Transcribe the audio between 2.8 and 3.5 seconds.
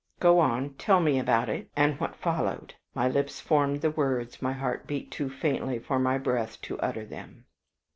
My lips